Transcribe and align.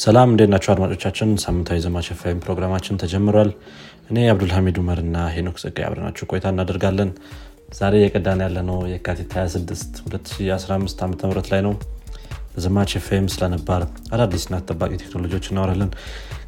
ሰላም 0.00 0.28
እንዴት 0.32 0.50
ናቸው 0.52 0.70
አድማጮቻችን? 0.72 1.30
ሳምንታዊ 1.42 1.78
ዘማች 1.84 2.06
ኤፍኤም 2.12 2.38
ፕሮግራማችን 2.44 2.98
ተጀምሯል። 3.02 3.50
እኔ 4.10 4.18
አብዱልሐሚድ 4.30 4.76
ኡመር 4.80 4.98
እና 5.02 5.16
ሄኖክ 5.34 5.56
ጸጋይ 5.62 5.84
አብረናችሁ 5.88 6.24
ቆይታ 6.30 6.46
እናደርጋለን። 6.54 7.10
ዛሬ 7.78 7.94
የቀዳን 8.02 8.40
ያለነው 8.44 8.78
የካቲት 8.92 9.32
26 9.36 10.00
2015 10.04 11.02
ዓ 11.02 11.08
ም 11.08 11.14
ላይ 11.52 11.62
ነው። 11.66 11.74
በዘማች 12.54 12.92
ኤፍኤም 13.00 13.26
ስለነባር 13.34 13.82
አዳዲስና 14.14 14.54
ተጠባቂ 14.62 14.92
ቴክኖሎጂዎች 15.02 15.48
እናወራለን። 15.50 15.90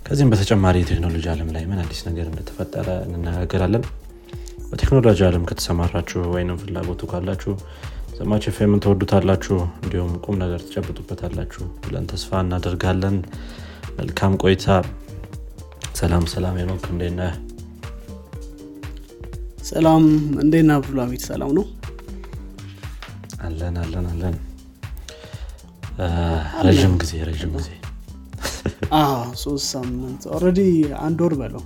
ከዚህም 0.06 0.32
በተጨማሪ 0.32 0.78
የቴክኖሎጂ 0.82 1.26
አለም 1.34 1.50
ላይ 1.56 1.64
ምን 1.70 1.80
አዲስ 1.84 2.00
ነገር 2.08 2.26
እንደተፈጠረ 2.32 2.88
እንነጋገራለን። 3.08 3.84
በቴክኖሎጂ 4.70 5.20
አለም 5.28 5.44
ከተሰማራችሁ 5.50 6.22
ወይም 6.34 6.50
ፍላጎቱ 6.62 7.02
ካላችሁ 7.12 7.54
ዘማች 8.12 8.44
ኤፍኤምን 8.50 8.80
ተወዱታላችሁ 8.84 9.54
እንዲሁም 9.82 10.10
ቁም 10.24 10.36
ነገር 10.42 10.60
ትጨብጡበታላችሁ 10.64 11.64
ብለን 11.84 12.06
ተስፋ 12.10 12.40
እናደርጋለን። 12.44 13.16
መልካም 13.98 14.34
ቆይታ። 14.42 14.66
ሰላም 16.00 16.24
ሰላም 16.32 16.54
ሄኖክ 16.60 16.84
እንዴት 16.92 17.14
ነህ? 17.18 17.32
ሰላም 19.70 20.04
ነህ 20.64 20.76
አብዱልሐሚድ 20.76 21.22
ሰላም 21.28 21.52
ነው። 21.58 21.66
አለን 23.46 23.76
አለን 23.82 24.06
አለን። 24.12 24.36
ረዥም 26.66 26.94
ጊዜ 27.02 27.14
ረዥም 27.28 27.52
ጊዜ። 27.58 27.70
ሶስት 29.42 29.66
ሳምንት። 29.72 30.22
already 30.34 30.60
አንድ 31.04 31.20
ወር 31.24 31.34
በለው 31.40 31.64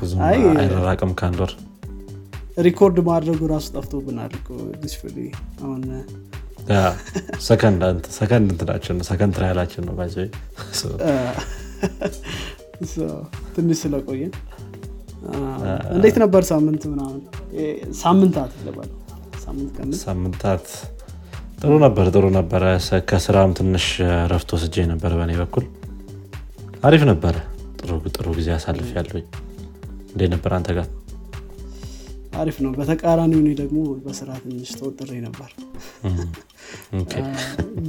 ብዙም 0.00 0.20
አይ 0.26 0.38
አይራራቅም 0.54 1.12
ከአንድ 1.18 1.38
ወር። 1.42 1.52
record 2.58 2.96
ማድረጉ 3.06 3.40
ራሱ 3.52 3.66
ጠፍቶብናል 3.76 4.32
ዲስፕሊ 4.82 5.16
አሁን 5.62 5.82
ሰከንድ 7.46 7.82
እንትናችን 8.46 8.96
second 9.08 9.32
trial 9.36 9.57
ኣችን 9.57 9.86
ነው 9.88 9.94
so፣ 12.90 13.06
ትንሽ 13.54 13.78
ስለቆየን 13.82 14.32
እንዴት 15.94 16.16
ነበር 16.22 16.42
ሳምንት 16.50 16.82
ምናምን? 16.92 17.20
ሳምንታት 17.96 18.52
ቀን 19.76 19.90
ሳምንታት 20.00 20.66
ጥሩ 21.58 21.72
ነበር 21.84 22.06
ጥሩ 22.14 22.24
ነበረ። 22.36 22.62
ከስራም 23.10 23.50
ትንሽ 23.58 23.86
ረፍት 24.32 24.50
ወስጄ 24.56 24.84
ነበር 24.92 25.12
በእኔ 25.18 25.32
በኩል። 25.40 25.66
አሪፍ 26.82 27.02
ነበረ። 27.10 27.36
ጥሩ 27.80 27.92
ጥሩ 28.14 28.26
ጊዜ 28.38 28.48
አሳልፍ 28.56 28.90
ያለኝ 28.96 29.24
እንዴት 30.12 30.30
ነበር 30.34 30.52
አንተ 30.56 30.70
ጋር? 30.76 30.86
አሪፍ 32.40 32.56
ነው። 32.64 32.70
በተቃራኒ 32.78 33.32
እኔ 33.40 33.48
ደግሞ 33.60 33.78
በስራ 34.04 34.30
ትንሽ 34.42 34.70
ተወጥሬ 34.78 35.10
ነበር። 35.26 35.50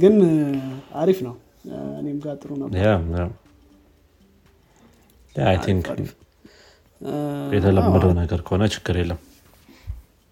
ግን 0.00 0.16
አሪፍ 1.02 1.18
ነው። 1.26 1.34
እኔም 2.00 2.18
ጋር 2.24 2.34
ጥሩ 2.42 2.50
ነበር። 2.62 2.74
የተለመደው 7.54 8.12
ነገር 8.20 8.40
ከሆነ 8.46 8.64
ችግር 8.74 8.96
የለም። 9.00 9.20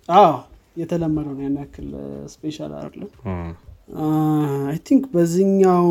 አዎ 0.09 0.31
የተለመደው 0.77 1.33
ነው። 1.35 1.43
ያን 1.45 1.57
ያክል 1.63 1.89
ስፔሻል 2.35 2.73
አይደለም። 2.79 3.11
I 4.67 4.79
think 4.87 5.05
በዚህኛው 5.15 5.89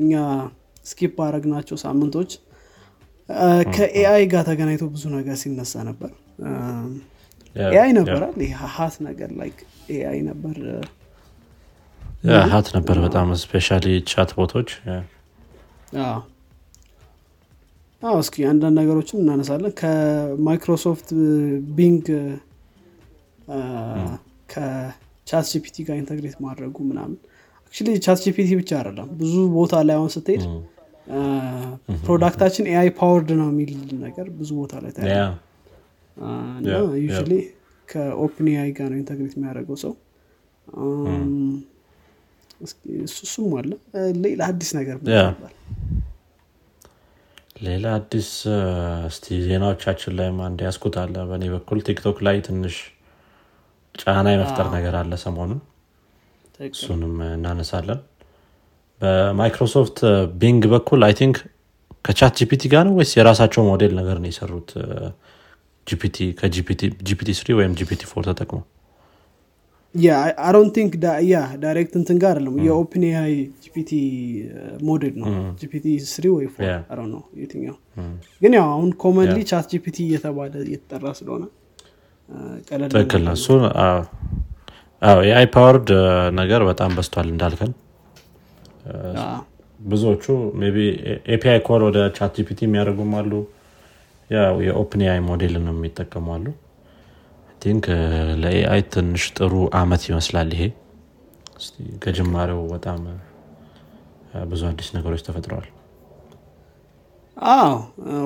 እኛ 0.00 0.12
skip 0.86 1.16
አረግናቸው 1.26 1.76
ሳምንቶች 1.82 2.30
ከ 3.74 3.99
AI 3.99 4.24
ጋር 4.32 4.42
ተገናኝቶ 4.48 4.84
ብዙ 4.94 5.04
ነገር 5.14 5.36
ሲነሳ 5.40 5.82
ነበር። 5.88 6.10
AI 7.56 7.90
ነበር 7.98 8.21
አል 8.21 8.36
ይህ 8.44 8.52
hot 8.74 8.94
ነገር 9.06 9.30
ላይ 9.40 9.50
AI 9.94 10.18
ነበር። 10.28 10.56
hot 12.52 12.68
ነበር 12.76 12.96
በጣም 13.04 13.28
especially 13.42 13.86
chatbot 14.10 14.30
ኦች 14.38 14.70
አዎ 18.02 18.16
እስኪ 18.22 18.36
አንዳንድ 18.50 18.74
ነገሮችም 18.80 19.18
እናነሳለን። 19.22 19.72
ከማይክሮሶፍት 19.80 21.08
ቢንግ 21.76 22.06
ከቻት 24.52 25.46
ጂፒቲ 25.52 25.76
ጋር 25.88 25.96
integrate 26.00 26.36
ማድረጉ 26.44 26.76
ምናምን። 26.90 27.18
actually 27.64 27.98
ቻት 28.06 28.18
ጂፒቲ 28.24 28.50
ብቻ 28.60 28.70
አይደለም። 28.78 29.08
ብዙ 29.20 29.34
ቦታ 29.56 29.82
ላይ 29.88 29.96
አሁን 29.98 30.10
ስትሄድ 30.14 30.44
product 32.02 32.33
ኣችን 32.33 32.64
AI 32.70 32.88
powered 32.98 33.30
ነው 33.38 33.48
የሚል 33.52 33.72
ነገር 34.02 34.26
ብዙ 34.36 34.50
ቦታ 34.58 34.72
ላይ 34.82 34.92
ታያለህ። 34.96 35.14
yeah 35.14 35.24
አ፣ 36.16 36.30
እና 36.58 36.66
yeah፣ 36.72 36.78
usually 37.02 37.32
ከ 37.88 38.48
OpenAI 38.52 38.70
ጋር 38.78 38.88
ነው 38.92 38.98
integrate 39.00 39.34
የሚያደርገው 39.36 39.76
ሰው. 39.84 39.92
እሱ- 42.60 43.24
እሱም 43.24 43.52
አለ። 43.58 43.70
አ፣ 43.94 44.02
ሌላ 44.24 44.40
አዲስ 44.50 44.70
ነገር? 44.78 44.96
ሌላ 47.62 47.86
አዲስ 47.96 48.28
እ፣ 48.50 48.60
እስቲ 49.08 49.26
ዜናዎቻችን 49.46 50.14
ላይም 50.18 50.38
አንድ 50.46 50.60
ያስኩት 50.66 50.94
አለ። 51.02 51.14
በእኔ 51.30 51.44
በኩል 51.54 51.78
ቲክቶክ 51.88 52.18
ላይ 52.26 52.36
ትንሽ 52.46 52.76
ጫና 53.94 54.26
የመፍጠር 54.34 54.66
አዎ። 54.66 54.72
ነገር 54.76 54.94
አለ 55.00 55.12
ሰሞኑን። 55.24 55.60
እሱንም 56.70 57.14
እናነሳለን 57.30 58.00
በማይክሮሶፍት 59.00 59.98
ቢንግ 60.40 60.62
በኩል 60.72 61.00
I 61.06 61.14
think 61.20 61.36
ከቻት 62.04 62.34
ጂፒቲ 62.40 62.62
ጋር 62.72 62.82
ነው 62.88 62.94
ወይስ 62.98 63.10
የራሳቸው 63.16 63.62
ሞዴል 63.68 63.92
ነገር 63.98 64.16
ነው 64.22 64.28
የሰሩት? 64.30 64.70
GPT 65.86 66.16
ከ 66.38 66.75
GPT 66.75 67.30
three 67.38 67.48
ወይም 67.58 67.72
GPT 67.78 68.02
four 68.10 68.24
I 70.44 70.48
don't 70.48 70.68
think 70.74 70.92
yeah 71.26 71.38
direct 71.62 71.94
እንትን 72.00 72.16
ጋር 72.22 72.30
አይደለም። 72.32 72.56
የ 72.66 73.04
OpenAI 73.08 73.32
GPT 73.64 73.90
model 74.88 75.14
ነው። 75.22 75.28
GPT 75.60 75.84
three 76.10 76.26
ወይ 76.36 76.46
four 76.52 76.68
ነው 77.14 77.22
የትኛው? 77.42 77.76
ግን 78.42 78.52
ያው 78.58 78.66
አሁን 78.74 78.90
commonly 79.02 79.38
ቻት 79.50 79.66
ጂፒቲ 79.72 79.98
እየተባለ 80.06 80.52
እየተጠራ 80.66 81.06
ስለሆነ 81.20 81.44
ቀለል 82.68 82.90
ትክክል 82.94 83.22
ነው። 83.26 83.34
እሱ 83.38 83.46
powered 85.54 85.88
ነገር 86.40 86.62
በጣም 86.70 86.90
በዝቷል 86.96 87.28
እንዳልከን 87.34 87.72
ብዙዎቹ 89.84 90.24
ቢ 90.74 90.78
API 91.34 91.58
call 91.66 91.82
ወደ 91.86 91.98
ቻት 92.16 92.32
ጂፒቲ 92.38 92.60
የሚያደርጉም 92.66 93.12
አሉ። 93.18 93.32
ያው 94.30 94.56
የ 94.66 95.02
OpenAI 95.04 95.20
model 95.26 95.55
ን 95.55 95.66
የሚጠቀሙ 95.70 96.26
አሉ። 96.34 96.46
think 97.62 97.86
ለ 98.42 98.62
AI 98.62 98.82
ትንሽ 98.92 99.24
ጥሩ 99.38 99.52
አመት 99.78 100.02
ይመስላል 100.10 100.50
ይሄ። 100.54 100.64
ከጅማሬው 102.02 102.60
በጣም 102.72 103.00
እ፣ 103.08 103.16
ብዙ 104.50 104.62
አዲስ 104.68 104.88
ነገሮች 104.96 105.22
ተፈጥረዋል። 105.26 105.68
አዎ 107.36 107.72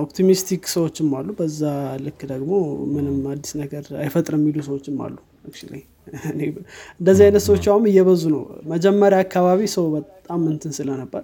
optimistic 0.02 0.62
ሰዎችም 0.72 1.08
አሉ። 1.18 1.28
በዛ 1.38 1.60
ልክ 2.04 2.20
ደግሞ 2.30 2.52
ምንም 2.94 3.16
አዲስ 3.32 3.52
ነገር 3.60 3.84
አይፈጥርም 4.02 4.42
የሚሉ 4.42 4.60
ሰዎችም 4.68 4.96
አሉ 5.04 5.16
እንደዚህ 7.00 7.22
አይነት 7.26 7.42
ሰዎች 7.46 7.64
አሁን 7.70 7.84
እየበዙ 7.90 8.22
ነው። 8.34 8.42
መጀመሪያ 8.72 9.18
አካባቢ 9.24 9.60
ሰው 9.74 9.84
በጣም 9.94 10.40
እንትን 10.52 10.72
ስለነበር 10.78 11.22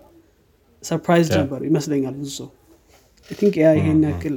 surprise. 0.82 1.28
ነበር 1.36 1.60
ይመስለኛል 1.68 2.14
ብዙ 2.20 2.30
ሰው። 2.38 2.48
think 3.28 3.54
yeah 3.62 3.68
ይሄን 3.78 4.00
ያክል 4.08 4.36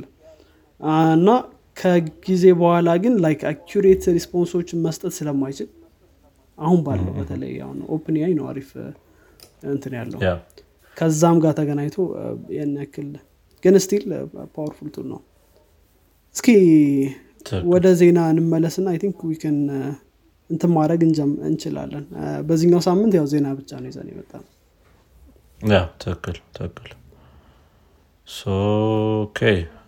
እና 1.16 1.30
ከጊዜ 1.78 2.44
በኋላ 2.60 2.90
ግን 3.04 3.14
like 3.24 3.42
accurate 3.52 4.04
response 4.18 4.54
ኦችን 4.54 4.82
መስጠት 4.86 5.14
ስለማይችል 5.18 5.70
አሁን 6.58 6.80
ባለው 6.86 7.14
በተለይ 7.18 7.54
አሁን 7.66 7.78
OpenAI 7.96 8.34
ነው 8.40 8.46
አሪፍ 8.52 8.70
እንትን 9.72 9.94
ያለው። 10.00 10.20
ከዛም 10.98 11.38
ጋር 11.44 11.54
ተገናኝቶ 11.60 11.98
ያን 12.58 12.74
ያክል 12.82 13.08
ግን 13.64 13.76
still 13.84 14.04
powerful 14.56 14.90
tool 14.96 15.08
ነው። 15.14 15.20
እስኪ 16.36 16.48
ወደ 17.72 17.88
ዜና 18.00 18.20
እንመለስና 18.32 18.88
I 18.92 19.00
think 19.02 19.20
we 19.30 19.41
can 19.41 19.58
እንትን 20.50 20.72
ማድረግ 20.76 21.02
እንችላለን። 21.48 22.06
እ፣ 22.18 22.26
በዚህኛው 22.48 22.82
ሳምንት 22.88 23.14
ያው 23.18 23.26
ዜና 23.32 23.48
ብቻ 23.60 23.72
ነው 23.80 23.90
ይዘን 23.92 24.10
የመጣ 24.12 24.32
ትክክል 26.02 26.38
okay። 29.24 29.40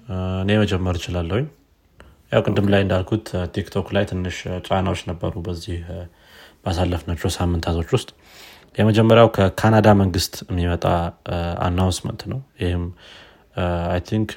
እ፣ 0.08 0.16
እኔ 0.42 0.52
መጀመር 0.62 0.96
እችላለሁኝ። 1.00 1.46
ያው 2.32 2.42
ቅድም 2.48 2.68
ላይ 2.74 2.82
እንዳልኩት 2.86 3.28
እ፣ 3.36 3.44
ቲክቶክ 3.56 3.88
ላይ 3.96 4.06
ትንሽ 4.10 4.38
ጫናዎች 4.68 5.02
ነበሩ 5.10 5.34
በዚህ 5.46 5.80
ባሳለፍናቸው 6.64 7.30
ሳምንታቶች 7.36 7.90
ውስጥ። 7.96 8.10
የመጀመሪያው 8.78 9.28
ከካናዳ 9.36 9.88
መንግስት 10.00 10.34
የሚመጣ 10.48 10.86
announcement 11.66 12.22
ነው። 12.32 12.40
ይህም 12.62 12.86
I 13.90 14.02
think 14.08 14.30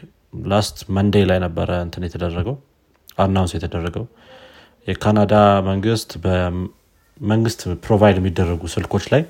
last 0.44 0.78
Monday 0.96 1.24
ላይ 1.30 1.38
ነበረ 1.44 1.70
እንትን 1.84 2.02
የተደረገው 2.06 2.56
announce 3.18 3.52
የተደረገው። 3.56 4.04
የካናዳ 4.86 5.34
መንግስት 5.68 6.10
በመንግስት 6.24 7.60
provide 7.84 8.16
የሚደረጉ 8.20 8.62
ስልኮች 8.74 9.06
ላይ 9.12 9.22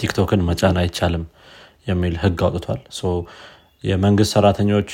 ቲክቶክን 0.00 0.40
መጫን 0.48 0.76
አይቻልም 0.82 1.24
የሚል 1.86 2.14
ህግ 2.22 2.40
አውጥቷል። 2.46 2.80
የመንግስት 3.84 4.32
ሰራተኞች 4.36 4.90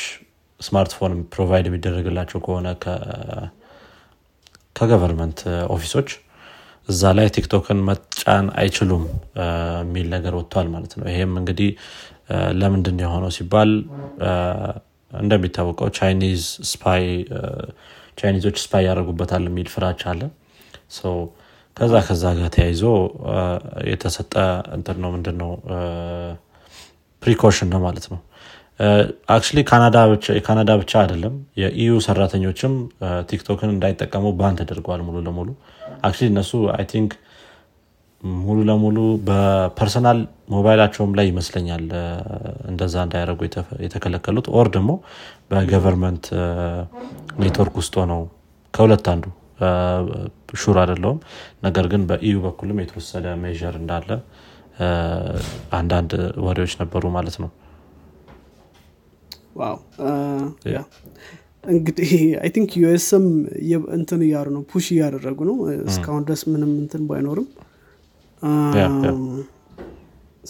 smartphone 0.60 1.12
provide 1.32 1.66
የሚደረግላቸው 1.68 2.38
ከሆነ 2.44 2.66
ከ 4.76 4.87
government 4.87 5.40
office 5.74 5.94
ኦች 5.94 6.08
እዛ 6.88 7.02
ላይ 7.18 7.26
ቲክቶክን 7.36 7.78
መጫን 7.88 8.46
አይችሉም 8.60 9.04
የሚል 9.80 10.08
ነገር 10.14 10.32
ወጥቷል 10.38 10.66
ማለት 10.74 10.92
ነው። 10.98 11.06
ይሄም 11.12 11.32
እንግዲህ 11.40 11.70
ለምንድን 12.60 12.98
የሆነው 13.02 13.30
ሲባል 13.36 13.70
እንደሚታወቀው 15.22 15.88
Chinese 15.98 16.42
spy 16.70 17.04
Chinese 18.18 18.56
ኦች 18.64 18.75
spy 18.75 18.84
ያደርጉበታል 18.88 19.44
የሚል 19.48 19.68
ፍራቻ 19.74 20.02
አለ። 20.12 20.22
ከዛ 21.76 21.94
ከዛ 22.08 22.24
ጋር 22.38 22.48
ተያይዞ 22.56 22.82
የተሰጠ 23.90 24.34
እንትን 24.76 24.98
ነው 25.02 25.10
ምንድነው? 25.14 25.50
precaution 27.22 27.68
ነው 27.72 27.80
ማለት 27.80 28.06
ነው። 28.12 28.20
actually 29.34 29.58
ካናዳ 30.46 30.70
ብቻ 30.76 30.92
አይደለም። 31.02 31.34
የ 31.56 31.74
EU 31.74 31.92
ሰራተኞችም 32.06 32.72
ቲክቶክን 33.30 33.70
እንዳይጠቀሙ 33.74 34.32
ban 34.40 34.56
ተደርገዋል 34.60 35.02
ሙሉ 35.02 35.18
ለሙሉ። 35.26 35.48
actually 36.04 36.26
እነሱ 36.32 36.52
I 36.76 36.84
think 36.92 37.12
ሙሉ 38.44 38.58
ለሙሉ 38.68 38.98
በ 39.26 39.44
personal 39.44 40.18
ሞባይላቸውም 40.48 41.12
ላይ 41.18 41.26
ይመስለኛል 41.32 41.84
እንደዛ 42.68 42.94
እንዳያደረጉ 43.06 43.40
የተከለከሉት። 43.84 44.46
or 44.56 44.68
ደግሞ 44.68 44.90
በ 45.50 45.63
government 45.63 46.26
network 47.42 47.74
ውስጥ 47.82 47.94
ሆነው 48.02 48.22
ከሁለት 48.74 49.08
አንዱ 49.12 49.24
sure 50.62 50.78
አይደለውም 50.82 51.18
ነገር 51.62 51.86
ግን 51.92 52.02
በ 52.08 52.22
EU 52.22 52.36
በኩልም 52.46 52.80
የተወሰደ 52.80 53.26
measure 53.42 53.74
እንዳለ 53.80 54.10
አንዳንድ 55.78 56.12
ወሬዎች 56.46 56.72
ነበሩ 56.82 57.04
ማለት 57.10 57.36
ነው። 57.42 57.50
እንግዲህ 61.64 62.10
I 62.42 62.50
think 62.54 62.70
US 62.80 63.03
ም 63.03 63.26
እንትን 63.98 64.20
እያሉ 64.26 64.48
ነው 64.56 64.62
push 64.72 64.86
እያደረጉ 64.94 65.38
ነው። 65.50 65.56
እስካሁን 65.86 66.24
ድረስ 66.28 66.42
ምንም 66.52 66.72
እንትን 66.82 67.02
ባይኖርም 67.10 67.46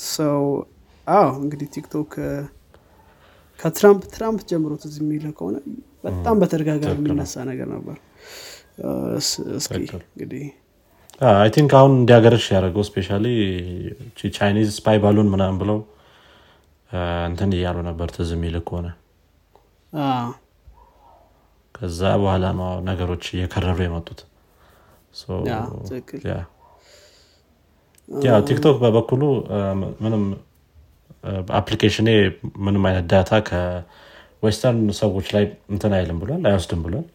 ሰው 0.08 0.42
አዎ 1.06 1.28
እንግዲህ 1.42 1.68
ቲክቶክ 1.74 2.12
ከትራምፕ 3.58 4.02
ትራምፕ 4.14 4.40
ጀምሮ 4.50 4.72
ትዝ 4.82 4.94
የሚል 5.02 5.26
ከሆነ 5.38 5.56
በጣም 6.04 6.36
በተደጋጋሚ 6.40 6.96
የሚነሳ 7.00 7.44
ነገር 7.50 7.68
ነበር። 7.74 7.96
እስኪ 9.58 9.76
እንግዲህ 10.06 10.44
I 11.34 11.48
think 11.54 11.72
አሁን 11.78 11.92
እንዲያገረሽ 11.98 12.46
ያደረገው 12.54 12.84
specially 12.88 13.08
Chinese 14.36 14.68
spy 14.76 14.98
balloon 15.04 15.28
ምናምን 15.34 15.58
ብለው 15.60 15.78
እንትን 17.28 17.50
እያሉ 17.56 17.78
ነበር 17.88 18.08
ትዝ 18.16 18.30
የሚል 18.36 18.56
ከሆነ። 18.68 18.88
ከዛ 21.74 22.00
በኋላ 22.22 22.46
ነው 22.58 22.68
ነገሮች 22.88 23.24
እየከረሩ 23.32 23.78
የመጡት 23.84 24.20
ያው 28.08 28.40
TikTok 28.48 28.76
በበኩሉ 28.82 29.22
ምንም 30.04 30.24
application 31.58 31.97
ኔ 31.97 32.08
ምንም 32.64 32.82
አይነት 32.88 33.06
data 33.12 33.30
ከ 33.48 33.77
western 33.77 34.80
ሰዎች 34.98 35.26
ላይ 35.34 35.44
እንትን 35.72 35.92
አይልም 35.98 36.18
ብሏል 36.22 36.42
አይወስድም 36.50 36.82
ብሏል። 36.86 37.06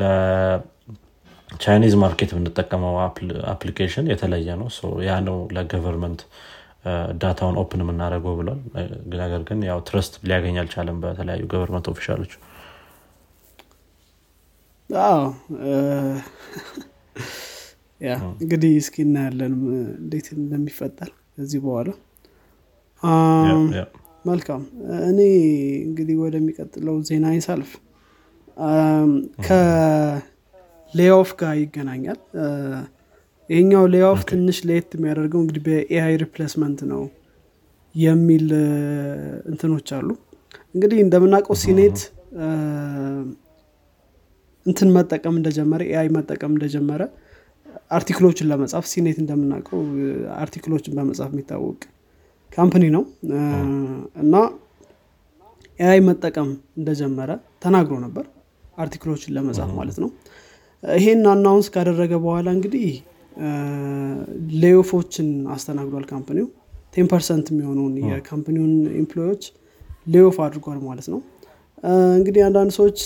ለ 0.00 0.36
Chinese 0.36 1.64
market 2.02 2.30
የምንጠቀመው 2.34 2.94
application 3.52 4.06
የተለየ 4.12 4.48
ነው። 4.62 4.68
ያ 5.08 5.16
ነው 5.28 5.38
ለ 5.56 5.67
government 5.67 6.22
data 7.22 7.39
ውን 7.39 7.56
open 7.62 7.82
የምናደርገው 7.84 8.34
ብሏል። 8.40 8.60
ነገር 9.16 9.42
ግን 9.48 9.58
ያው 9.68 9.80
trust 9.88 10.14
ሊያገኝ 10.28 10.56
አልቻለም 10.62 10.98
በተለያዩ 11.04 11.42
government 11.52 11.88
official 11.92 12.20
ኦች 12.20 12.34
እንግዲህ 18.40 18.72
እስኪ 18.80 18.96
እናያለን 19.04 19.54
እንዴት 19.96 20.26
እንደሚፈጠር 20.36 21.10
ከዚህ 21.34 21.60
በኋላ። 21.64 21.88
መልካም 24.24 24.62
እኔ 25.08 25.18
እንግዲህ 25.86 26.16
ወደሚቀጥለው 26.22 26.96
ዜና 27.08 27.26
ይሳልፍ 27.36 27.70
ከ 29.46 29.92
layoff 29.92 31.30
ጋር 31.40 31.54
ይገናኛል። 31.60 32.18
ይሄኛው 33.50 33.84
layoff 33.92 34.20
ትንሽ 34.30 34.58
ለየት 34.68 34.90
የሚያደርገው 34.96 35.40
እንግዲህ 35.42 35.62
በ 35.68 36.14
AI 36.22 36.31
replacement 36.31 36.80
ነው 36.90 37.02
የሚል 37.94 38.46
እንትኖች 39.50 39.88
አሉ። 39.98 40.08
እንግዲህ 40.74 40.98
እንደምናውቀው 41.04 41.56
CNET 41.62 41.98
እንትን 44.66 44.88
መጠቀም 44.96 45.34
እንደጀመረ 45.38 45.82
AI 45.90 46.08
መጠቀም 46.16 46.52
እንደጀመረ 46.54 47.02
article 47.90 48.21
ኦችን 48.21 48.48
ለመጻፍ 48.50 48.84
CNET 48.90 49.18
እንደምናውቀው 49.22 49.80
article 50.38 50.68
ኦችን 50.68 50.94
በመጻፍ 50.98 51.30
የሚታወቅ 51.32 51.80
company 52.50 52.84
ነው። 52.96 53.02
እና 54.22 54.34
AI 55.80 56.00
መጠቀም 56.08 56.48
እንደጀመረ 56.78 57.30
ተናግሮ 57.64 57.96
ነበር 58.04 58.24
article 58.78 59.08
ኦችን 59.08 59.34
ለመጻፍ 59.36 59.70
ማለት 59.78 59.96
ነው። 60.02 60.10
ይሄን 60.82 61.22
announce 61.32 61.68
ካደረገ 61.74 62.12
በኋላ 62.24 62.48
እንግዲህ 62.56 62.88
layoff 64.62 64.94
ኦችን 64.94 65.26
አስተናግዷል 65.54 66.04
company 66.10 66.35
ው። 66.35 66.46
ten 66.94 67.06
percent 67.12 67.46
የሚሆነውን 67.52 67.94
የ 68.04 68.14
company 68.14 68.51
ውን 68.51 68.72
employee 69.00 69.28
ዎች 69.28 69.42
layoff 70.06 70.36
አድርጓል 70.44 70.78
ማለት 70.88 71.06
ነው። 71.12 71.20
እንግዲህ 72.16 72.42
አንዳንድ 72.46 72.70
ሰዎች 72.78 73.00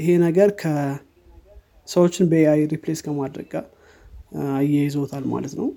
ይሄ 0.00 0.08
ነገር 0.24 0.48
ከሰዎችን 0.62 2.28
በ 2.32 2.62
AI 2.72 2.78
replace 2.78 3.00
ከማድረግ 3.06 3.46
ጋር 3.54 3.64
አያይዘውታል 4.52 5.24
ማለት 5.32 5.54
ነው። 5.60 5.68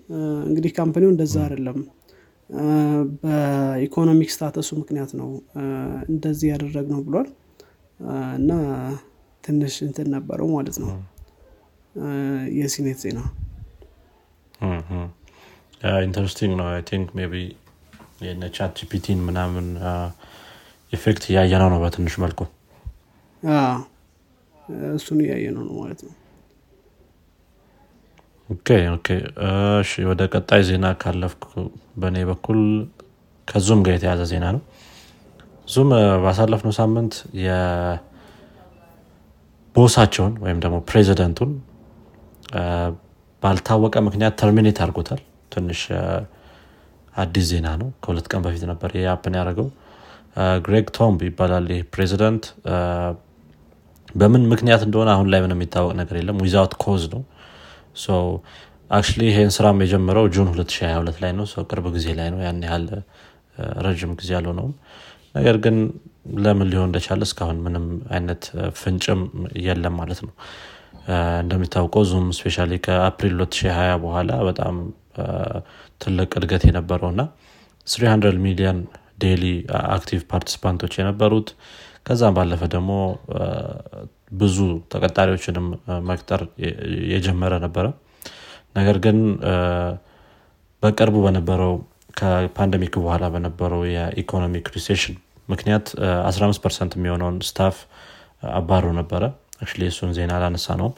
እንግዲህ 0.47 0.71
company 0.77 1.04
ው 1.04 1.11
እንደዛ 1.13 1.35
አይደለም። 1.45 1.79
በ 3.21 3.43
economic 3.43 4.29
status 4.35 4.61
ኡ 4.61 4.69
ምክንያት 4.79 5.11
ነው 5.19 5.29
እንደዚህ 6.09 6.47
ያደረግነው 6.53 7.01
ብሏል። 7.07 7.27
እና 8.39 8.51
ትንሽ 9.43 9.75
እንትን 9.87 10.07
ነበረው 10.15 10.49
ማለት 10.55 10.77
ነው። 10.83 10.89
የ 12.57 12.71
CNET 12.71 12.99
ዜና 13.03 13.19
interesting 16.03 16.53
ነው። 16.59 16.65
I 16.71 16.81
think 16.89 17.09
ቢ 17.31 17.35
የነ 18.21 18.71
ChatGPT 18.79 19.11
ን 19.11 19.19
ምናምን 19.27 19.67
effect 20.93 21.23
እያየ 21.29 21.53
ነው 21.61 21.69
ነው 21.73 21.79
በትንሽ 21.83 22.15
መልኩ። 22.23 22.39
እሱን 24.93 25.19
እያየ 25.23 25.45
ነው 25.55 25.63
ነው 25.67 25.75
ማለት 25.81 26.01
ነው 26.07 26.13
እሺ 28.49 29.91
ወደ 30.09 30.21
ቀጣይ 30.33 30.61
ዜና 30.69 30.85
ካለፍኩ 31.01 31.45
በእኔ 32.01 32.17
በኩል 32.29 32.59
ከ 33.47 33.58
Zoom 33.58 33.79
ጋር 33.85 33.93
የተያዘ 33.95 34.21
ዜና 34.31 34.45
ነው። 34.55 34.61
Zoom 35.67 35.89
ባሳለፍነው 36.23 36.73
ሳምንት 36.79 37.13
የ 37.45 37.55
boss 37.55 37.73
ኣቸውን 37.73 38.13
ወይም 40.43 40.59
ደግሞ 40.63 40.77
ፕሬዚደንቱን 40.89 41.51
ባልታወቀ 43.43 43.95
ምክንያት 44.07 44.33
terminate 44.41 44.77
አድርጎታል። 44.83 45.21
ትንሽ 45.53 45.81
አዲስ 47.15 47.45
ዜና 47.51 47.67
ነው። 47.81 47.89
ከሁለት 48.03 48.27
ቀን 48.31 48.41
በፊት 48.45 48.63
ነበር 48.71 48.89
ይህ 48.97 49.07
happen 49.13 49.33
ያደረገው። 49.39 49.67
ግሬግ 50.65 50.87
ቶምብ 50.97 51.19
ይባላል 51.27 51.65
ይህ 51.73 51.81
ፕሬዚደንት 51.93 52.43
በምን 54.15 54.43
ምክንያት 54.51 54.81
እንደሆነ 54.87 55.09
አሁን 55.15 55.27
ላይ 55.31 55.39
ምን 55.43 55.53
የሚታወቅ 55.55 55.93
ነገር 55.99 56.15
የለም። 56.19 56.37
without 56.43 56.73
cause 56.83 57.03
ነው 57.13 57.21
actually 58.91 59.21
ይሄን 59.27 59.51
ስራም 59.55 59.81
የጀመረው 59.83 60.25
June 60.35 60.47
2022 60.53 61.19
ላይ 61.23 61.31
ነው። 61.37 61.45
ቅርብ 61.65 61.85
ጊዜ 61.95 62.07
ላይ 62.19 62.29
ነው። 62.33 62.39
ያን 62.45 62.61
ያህል 62.67 62.85
ረዥም 63.85 64.11
ጊዜ 64.19 64.29
ያልሆነውም 64.37 64.73
ነገር 65.35 65.55
ግን 65.63 65.77
ለምን 66.37 66.67
ሊሆን 66.71 66.87
እንደቻለ 66.89 67.21
እስካሁን 67.27 67.57
ምንም 67.65 67.85
አይነት 68.09 68.43
ፍንጭም 68.79 69.21
የለም 69.65 69.95
ማለት 69.99 70.19
ነው። 70.25 70.33
እንደሚታወቀው 71.41 72.03
Zoom 72.09 72.25
specially 72.37 72.57
ከ 72.85 73.00
April 73.00 73.35
2020 73.39 73.99
በኋላ 74.03 74.31
በጣም 74.49 74.75
ትልቅ 76.01 76.29
እድገት 76.39 76.63
የነበረው 76.69 77.09
እና 77.13 77.21
300 77.87 78.41
ሚሊዮን 78.45 78.79
daily 79.19 79.43
active 79.89 80.21
participant 80.31 80.77
ኦች 80.77 80.93
የነበሩት። 80.99 81.49
ከዛም 82.07 82.35
ባለፈ 82.37 82.61
ደግሞ 82.75 82.91
ብዙ 84.31 84.57
ተቀጣሪዎችንም 84.91 85.67
መቅጠር 86.09 86.41
የጀመረ 87.13 87.53
ነበረ። 87.65 87.85
ነገር 88.75 88.97
ግን 89.05 89.17
በቅርቡ 90.83 91.15
በነበረው 91.25 91.73
ከ 92.13 92.29
pandemic 92.29 92.93
በኋላ 92.99 93.25
በነበረው 93.33 93.81
የ 93.93 94.08
economic 94.08 94.67
recession 94.75 95.15
ምክንያት 95.49 95.85
15 96.29 96.63
percent 96.63 96.93
የሚሆነውን 96.97 97.37
staff 97.49 97.77
አባሮ 98.57 98.87
ነበረ። 98.99 99.23
እሱን 99.87 100.11
ዜና 100.17 100.33
ላነሳ 100.41 100.75
ነው 100.81 100.89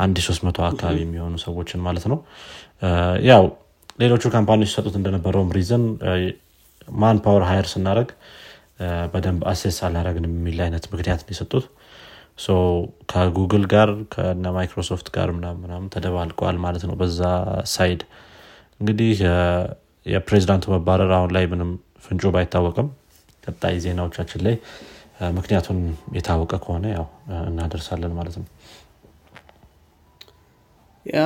1300 0.00 0.62
አካባቢ 0.68 0.98
የሚሆኑ 1.02 1.34
ሰዎችን 1.44 1.80
ማለት 1.86 2.04
ነው። 2.12 2.18
ያው 3.30 3.44
ሌሎቹ 3.98 4.22
company 4.34 4.57
ዎች 4.57 4.70
ሲሰጡት 4.70 4.94
እንደነበረውም 5.00 5.50
reason 5.56 5.84
man 6.88 7.18
power 7.24 7.44
hire 7.48 7.66
ስናደረግ 7.72 8.08
በደንብ 9.12 9.42
assess 9.52 9.76
አላረግን 9.86 10.24
የሚል 10.28 10.58
አይነት 10.66 10.84
ምክንያት 10.92 11.20
የሰጡት 11.32 11.66
ከጉግል 13.10 13.64
ጋር 13.72 13.90
ከነ 14.14 14.46
ማይክሮሶፍት 14.56 15.06
ጋር 15.14 15.28
ምናምን 15.34 15.88
ተደባልቀዋል 15.94 16.56
ማለት 16.64 16.82
ነው 16.88 16.96
በዛ 17.00 17.20
side። 17.74 18.02
እንግዲህ 18.80 19.12
የፕሬዚዳንቱ 20.06 20.64
መባረር 20.74 21.12
አሁን 21.16 21.30
ላይ 21.36 21.44
ምንም 21.52 21.70
ፍንጭ 22.04 22.30
ባይታወቅም 22.34 22.88
ቀጣይ 23.44 23.76
ዜናዎቻችን 23.84 24.40
ላይ 24.46 24.56
ምክንያቱን 25.36 25.78
የታወቀ 26.16 26.52
ከሆነ 26.64 26.86
ያው 26.96 27.06
እናደርሳለን 27.48 28.12
ማለት 28.18 28.34
ነው። 28.40 28.46
Yeah 31.06 31.22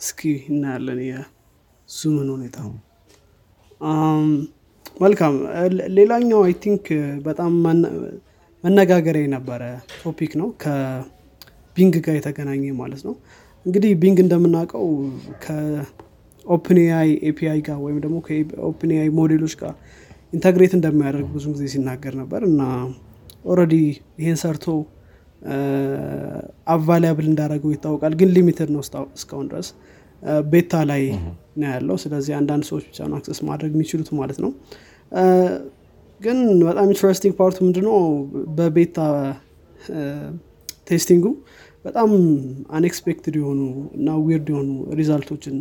እስኪ 0.00 0.20
እናያለን 0.50 1.00
የ 1.08 1.38
Zoom 1.38 1.98
ን 1.98 2.28
ሁኔታ። 2.34 2.58
መልካም 5.00 5.34
ሌላኛው 5.98 6.40
I 6.46 6.54
think 6.62 6.86
በጣም 7.24 7.54
መነጋገሪያ 8.64 9.22
የነበረ 9.24 9.62
topic 10.00 10.32
ነው 10.40 10.48
ከ 10.62 11.06
Bing 11.06 11.94
ጋር 12.06 12.14
የተገናኘ 12.18 12.64
ማለት 12.80 13.02
ነው። 13.08 13.14
እንግዲህ 13.66 13.92
Bing 14.02 14.18
እንደምናውቀው 14.24 14.84
ከ 15.44 15.86
OpenAI 15.86 17.10
API 17.30 17.60
ጋር 17.68 17.78
ወይም 17.84 17.98
ደግሞ 18.04 18.16
ከ 18.26 18.47
OpenAI 18.47 19.08
model 19.18 19.38
ኦች 19.38 19.54
ጋር 19.62 19.74
integrate 20.32 20.72
እንደሚያደርግ 20.78 21.28
ብዙ 21.34 21.44
ጊዜ 21.54 21.64
ሲናገር 21.74 22.14
ነበር 22.22 22.42
እና 22.50 22.62
already 23.44 23.74
ይህን 24.20 24.38
ሰርቶ 24.42 24.66
available 26.74 27.26
እንዳደረገው 27.30 27.70
ይታወቃል። 27.74 28.14
ግን 28.20 28.30
limited 28.36 28.70
ነው 28.74 28.82
እስካሁን 29.16 29.46
ድረስ። 29.50 29.68
beta 30.52 30.74
ላይ 30.90 31.02
ነው 31.60 31.68
ያለው። 31.68 31.96
ስለዚህ 32.02 32.32
አንዳንድ 32.38 32.64
ሰዎች 32.70 32.84
ብቻ 32.90 32.98
ነው 33.10 33.16
access 33.18 33.40
ማድረግ 33.48 33.72
የሚችሉት 33.76 34.08
ማለት 34.20 34.38
ነው 34.44 34.50
ግን 36.20 36.38
በጣም 36.68 36.86
interesting 36.90 37.32
part 37.38 37.50
ኡ 37.50 37.56
ምንድነው? 37.66 37.96
በ 38.58 38.71
beta 38.71 38.98
testing 40.88 41.16
ኡ 41.16 41.24
በጣም 41.84 42.10
unexpected 42.76 43.34
የሆኑ 43.40 43.60
እና 43.96 44.08
weird 44.22 44.46
የሆኑ 44.52 44.70
result 44.98 45.27
ኦችን 45.27 45.56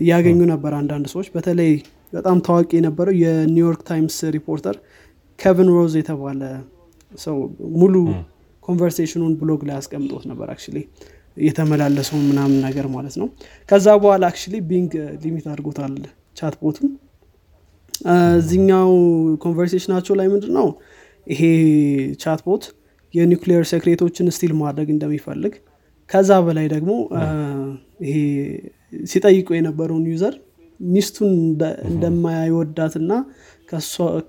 እያገኙ 0.00 0.40
ነበር 0.52 0.72
አንዳንድ 0.80 1.06
ሰዎች። 1.12 1.28
በተለይ 1.36 1.70
በጣም 2.12 2.38
ታዋቂ 2.46 2.70
የነበረው 2.78 3.14
የ 3.22 3.35
New 3.35 3.55
York 3.55 3.82
Times 3.88 4.16
reporter 4.36 4.76
ከቨን 5.38 5.70
ሮዝ 5.76 5.94
የተባለ 6.00 6.40
ሰው 7.18 7.36
ሙሉ 7.76 7.94
conversation 8.62 9.15
ኡን 9.15 9.32
blog 9.40 9.62
ላይ 9.68 9.76
አስቀምጦት 9.80 10.24
ነበር 10.30 10.48
አክ 10.52 10.60
የተመላለሰው 11.40 12.18
ምናምን 12.24 12.58
ነገር 12.66 12.86
ማለት 12.94 13.14
ነው። 13.20 13.28
ከዛ 13.68 13.86
በኋላ 14.02 14.24
actually 14.30 14.38
Bing 14.70 14.92
limit 15.22 15.46
አድርጎታል 15.52 15.94
chat 16.36 16.54
bot 16.62 16.74
ኡን 16.74 16.90
እዚኛው 18.36 18.90
conversation 19.44 19.88
ኣቸው 19.88 20.14
ላይ 20.20 20.26
ምንድን 20.32 20.54
ነው 20.58 20.68
ይሄ 21.26 21.42
chat 22.22 22.40
bot 22.46 22.64
የ 23.14 23.25
nuclear 23.25 23.64
secret 23.70 24.01
ኦችን 24.01 24.32
steal 24.36 24.52
ማድረግ 24.62 24.88
እንደሚፈልግ 24.94 25.54
ከዛ 26.10 26.32
በላይ 26.46 26.66
ደግሞ 26.72 26.92
ይሄ 28.06 28.16
ሲጠይቁ 29.06 29.48
የነበረውን 29.56 30.04
user 30.12 30.34
ሚስቱን 30.80 31.30
እንደማይወዳት 31.90 32.94
እና 33.00 33.12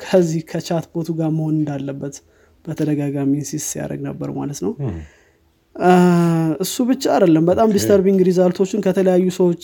ከዚህ 0.04 0.42
ከ 0.52 0.63
chat 0.63 0.86
bot 0.94 1.03
ኡ 1.03 1.10
ጋር 1.20 1.32
መሆን 1.38 1.56
እንዳለበት 1.60 2.16
በተደጋጋሚ 2.66 3.32
insist 3.42 3.64
ሲያደርግ 3.72 4.02
ነበር 4.08 4.30
ማለት 4.38 4.60
ነው። 4.66 4.74
እሱ 6.60 6.76
ብቻ 6.90 7.04
አይደለም 7.14 7.46
በጣም 7.50 7.70
disturbing 7.76 8.20
result 8.28 8.56
ኦችን 8.56 8.84
ከተለያዩ 8.86 9.26
ሰዎች 9.40 9.64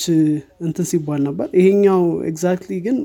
እንትን 0.67 0.85
ሲባል 0.91 1.21
ነበር። 1.27 1.47
ይሄኛው 1.59 2.01
exactly 2.31 2.79
ግን 2.87 2.97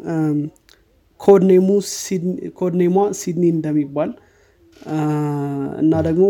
code 1.20 1.84
name 1.84 2.48
ሟ 2.48 2.96
ሲድኒ 3.20 3.44
እንደሚባል 3.56 4.10
እና 5.82 5.92
ደግሞ 6.08 6.24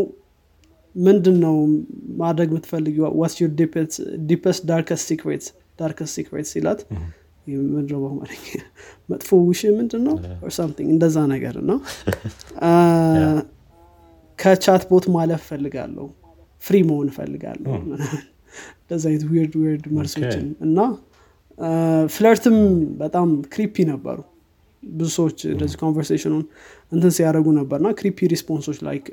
ምንድን 0.94 1.36
ነው 1.44 1.54
ማድረግ 2.22 2.48
የምትፈልግ 2.52 2.96
what's 3.20 3.34
your 3.40 3.50
deepest 4.30 4.62
darkest 4.70 5.02
secret 5.08 5.44
darkest 5.78 6.10
secret 6.16 6.46
ሲላት 6.52 6.80
በአማርኛ? 7.94 8.44
መጥፎ 9.10 9.30
wish 9.48 9.62
ምንድን 9.78 10.02
ነው 10.06 10.14
something 10.56 10.88
እንደዛ 10.94 11.16
ነገር 11.32 11.56
ነው። 11.70 11.78
ከ 14.38 14.53
chat 14.53 14.82
bot 14.90 15.06
ማለፍ 15.16 15.42
ፈልጋለሁ 15.50 16.06
free 16.62 16.76
መሆን 16.90 17.08
ፈልጋለሁ 17.16 17.72
እንደዚ 18.80 19.04
አይነት 19.10 19.24
weird 19.32 19.54
weird 19.62 19.84
መልሶችን 19.96 20.46
እና 20.66 20.78
flirt 22.14 22.44
ም 22.44 22.56
በጣም 23.02 23.28
creepy 23.54 23.76
ነበሩ 23.90 24.18
ብዙ 24.94 25.08
ሰዎች 25.16 25.38
እንደዚህ 25.52 25.76
conversation 25.82 26.27
ኑን 26.27 26.42
እንትን 26.92 27.12
ሲያደረጉ 27.16 27.46
ነበርና 27.58 27.88
creepy 27.98 28.28
response 28.32 28.63
ኦች 28.63 28.78
like 28.86 29.06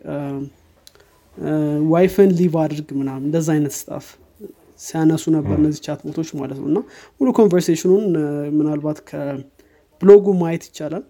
wife 1.93 2.18
ን 2.18 2.31
leave 2.39 2.53
አድርግ 2.63 2.89
ምናምን 2.99 3.23
እንደዛ 3.27 3.47
አይነት 3.55 3.73
stuff 3.79 4.05
ሲያነሱ 4.79 5.23
ነበር 5.35 5.55
እነዚህ 5.61 5.81
chat 5.85 5.99
bot 6.05 6.15
ኦች 6.15 6.29
ማለት 6.39 6.57
ነው። 6.61 6.67
እና 6.71 6.79
ሙሉ 7.19 7.29
conversation 7.39 7.89
ኑን 7.89 8.05
ምናልባት 8.57 8.99
ከብሎጉ 9.09 10.33
ማየት 10.41 10.63
ይቻላል። 10.69 11.03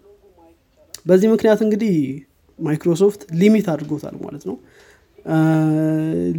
በዚህ 1.05 1.27
ምክንያት 1.33 1.59
እንግዲህ 1.65 1.93
ማይክሮሶፍት 2.59 3.21
limit 3.41 3.67
አድርጎታል 3.73 4.15
ማለት 4.25 4.43
ነው። 4.49 4.55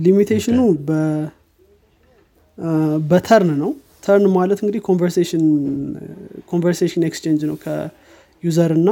limitation 0.04 0.50
ኑ 0.50 0.59
በ 3.11 3.24
turn 3.24 3.50
ነው። 3.62 3.71
turn 4.04 4.26
ማለት 4.37 4.59
እንግዲህ 4.62 4.81
conversation 6.50 7.02
exchange 7.09 7.42
ነው 7.50 7.57
ከ 8.42 8.52
user 8.52 8.73
እና 8.78 8.90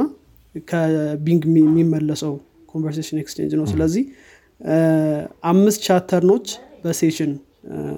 ከቢንግ 0.67 1.43
የሚመለሰው 1.61 2.33
conversation 2.71 3.17
exchange 3.21 3.53
ነው። 3.59 3.65
ስለዚህ 3.71 4.03
አምስት 5.51 5.79
chat 5.85 6.03
turn 6.11 6.29
ኦች 6.29 6.47
በ 6.83 6.94
session 6.94 7.31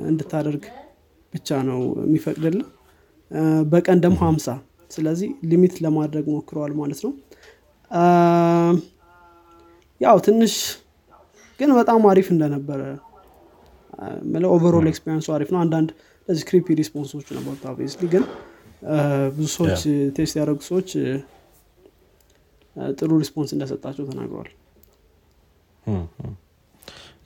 እንድታደርግ 0.09 0.63
ብቻ 1.33 1.59
ነው 1.69 1.79
የሚፈቅድል 2.03 2.57
በቀን 3.71 3.99
ደግሞ 4.03 4.17
ሀምሳ 4.23 4.47
ስለዚህ 4.91 5.29
limit 5.51 5.75
ለማድረግ 5.85 6.25
ሞክረዋል 6.33 6.73
ማለት 6.79 6.99
ነው። 7.05 7.11
ያው 10.01 10.17
ትንሽ 10.25 10.55
ግን 11.59 11.71
በጣም 11.79 12.01
አሪፍ 12.11 12.27
እንደነበረ 12.35 12.81
overall 14.51 14.87
experience 14.91 15.21
ኡ 15.21 15.27
አሪፍ 15.35 15.49
ነው። 15.55 15.59
አንዳንድ 15.63 15.89
ለዚህ 16.29 16.43
creepy 16.49 16.67
response 16.79 17.11
ኦች 17.11 17.27
obviously 17.67 18.07
ግን 18.13 18.23
ብዙ 19.35 19.47
ሰዎች 19.57 19.81
test 20.15 20.35
ያደረጉ 20.39 20.59
ሰዎች 20.69 20.89
ጥሩ 22.95 23.09
response 23.21 23.49
እንደሰጣቸው 23.55 24.05
ተናግረዋል። 24.09 24.49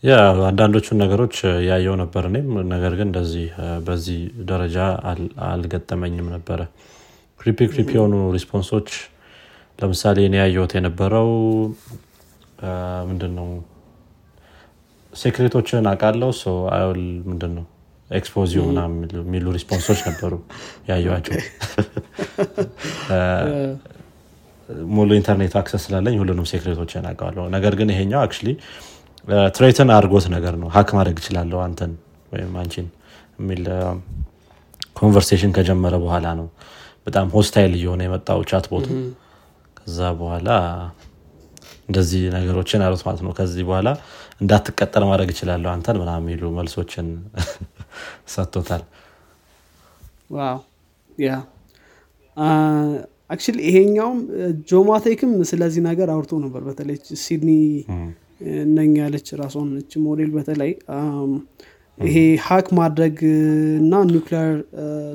yeah 0.03 0.15
አንዳንዶቹን 0.47 0.99
ነገሮች 1.03 1.35
ያየው 1.67 1.95
ነበር 2.01 2.23
እኔም። 2.29 2.49
ነገር 2.73 2.93
ግን 2.99 3.07
እንደዚህ 3.09 3.45
በዚህ 3.87 4.19
ደረጃ 4.49 4.77
አልገጠመኝም 5.47 6.27
ነበረ። 6.35 6.59
creepy 7.39 7.59
creepy 7.71 7.89
የሆኑ 7.97 8.15
response 8.35 8.71
ኦች 8.71 8.89
ለምሳሌ 9.79 10.17
እኔ 10.27 10.35
ያየሁት 10.41 10.71
የነበረው 10.77 11.29
ምንድን 13.09 13.33
ነው 13.39 13.49
secret 15.13 15.51
ኦችን 15.51 15.89
አውቃለው 15.91 16.31
አይል 16.75 17.01
ምንድን 17.29 17.51
ነው 17.57 17.65
expose 18.09 18.44
you 18.44 18.61
የሚሉ 19.17 19.45
response 19.57 19.85
ኦች 19.85 19.99
ነበሩ 20.09 20.33
ያየዋቸው 20.89 21.35
ሙሉ 24.91 25.09
ኢንተርኔት 25.17 25.53
access 25.59 25.83
ስላለኝ 25.85 26.15
ሁሉንም 26.21 26.45
secret 26.51 26.78
ኦችን 26.78 27.05
አውቀዋለሁ። 27.09 27.45
ነገር 27.55 27.73
ግን 27.79 27.89
ይሄኛው 27.93 28.21
hack 28.21 28.33
threat 29.55 29.81
ን 29.81 29.89
አድርጎት 29.95 30.25
ነገር 30.33 30.53
ነው። 30.61 30.69
hack 30.75 30.89
ማድረግ 30.97 31.17
እችላለሁ 31.21 31.59
አንተን 31.63 31.91
ወይም 32.31 32.51
አንቺን 32.61 32.87
የሚል 33.39 33.63
conversation 34.99 35.51
ከጀመረ 35.57 35.95
በኋላ 36.03 36.27
ነው። 36.39 36.47
በጣም 37.07 37.27
hostile 37.35 37.73
እየሆነ 37.77 38.01
የመጣው 38.05 38.39
chat 38.49 38.65
bot 38.71 38.81
ኡ 38.81 38.87
ከዛ 39.77 39.99
በኋላ 40.19 40.49
እንደዚህ 41.89 42.21
ነገሮችን 42.35 42.81
አሉት 42.85 43.03
ማለት 43.07 43.21
ነው። 43.25 43.31
ከዚህ 43.37 43.63
በኋላ 43.67 43.89
እንዳትቀጠል 44.41 45.03
ማድረግ 45.11 45.29
እችላለሁ 45.33 45.69
አንተን 45.73 45.97
ምናምን 46.01 46.11
የሚሉ 46.19 46.49
መልሶችን 46.57 47.07
ሰጥቶታል። 48.35 48.83
wow 50.31 50.57
yeah 51.19 51.31
actually 53.29 53.57
ይሄኛውም 53.67 54.19
ጆማቴክም 54.69 55.31
ስለዚህ 55.49 55.81
ነገር 55.87 56.07
አውርቶ 56.13 56.33
ነበር። 56.43 56.61
በተለይ 56.67 56.97
ሲድኒ 57.23 57.49
ነኝ 58.77 58.91
ያለች 59.01 59.27
ራሷን 59.41 59.69
እች 59.79 59.91
ሞዴል 60.05 60.29
በተለይ። 60.35 60.71
ይሄ 61.97 62.15
hack 62.45 62.67
ማድረግ 62.79 63.15
እና 63.81 63.93
ኒክሊር 64.09 64.49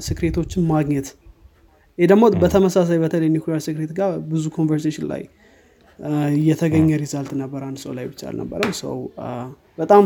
secret 0.06 0.34
ኦችን 0.34 0.62
ማግኘት። 0.72 1.08
ይህ 1.98 2.06
ደግሞ 2.12 2.24
በተመሳሳይ 2.42 2.98
በተለይ 3.02 3.28
nuclear 3.34 3.60
secret 3.66 3.92
ጋር 3.98 4.12
ብዙ 4.30 4.44
conversation 4.56 5.06
ላይ 5.12 5.22
እየተገኘ 6.36 6.88
result 7.02 7.32
ነበር። 7.42 7.60
አንድ 7.66 7.78
ሰው 7.82 7.92
ላይ 7.98 8.06
ብቻ 8.12 8.20
አልነበረም። 8.30 8.72
ሰው 8.80 8.96
በጣም 9.78 10.04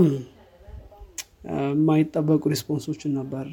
የማይጠበቁ 1.72 2.42
response 2.52 2.87
ኦችን 2.87 3.12
ነበር። 3.18 3.46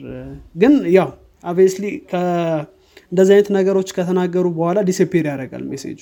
ግን 0.56 0.74
ያው 0.96 1.10
obviously 1.44 1.86
እንደዚህ 3.12 3.34
አይነት 3.36 3.50
ነገሮች 3.58 3.90
ከተናገሩ 3.98 4.46
በኋላ 4.58 4.80
disappear 4.90 5.26
ያደርጋል 5.32 5.64
message 5.72 5.94
ኡ 5.94 6.00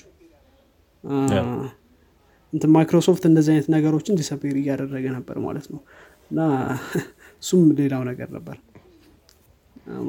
እንትን 2.54 2.72
ማይክሮሶፍት 2.76 3.24
እንደዚህ 3.30 3.52
አይነት 3.54 3.68
ነገሮችን 3.76 4.18
disappear 4.20 4.56
እያደረገ 4.62 5.06
ነበር 5.18 5.36
ማለት 5.46 5.68
ነው። 5.74 5.82
እና 6.32 6.40
እሱም 7.44 7.62
ሌላው 7.80 8.02
ነገር 8.10 8.30
ነበር 8.38 8.58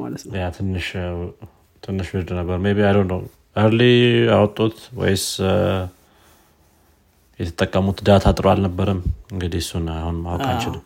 ማለት 0.00 0.22
ነው። 0.24 0.32
ትንሽ 0.58 0.88
ትንሽ 1.82 2.08
weird 2.16 2.30
ነበር። 2.40 2.56
maybe 2.64 2.80
ያው 2.88 2.94
early 3.04 3.80
አወጡት 4.36 4.76
ወይስ 5.00 5.24
የተጠቀሙት 7.40 7.98
data 8.06 8.26
ጥሩ 8.36 8.46
አልነበረም? 8.52 9.00
እንግዲህ 9.32 9.60
እሱን 9.64 9.86
አሁን 9.94 10.16
ማወቅ 10.24 10.44
አንችልም። 10.50 10.84